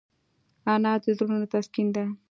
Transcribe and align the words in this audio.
انا 0.73 0.91
د 1.03 1.05
زړونو 1.17 1.45
تسکین 1.53 1.87
ده 1.95 2.05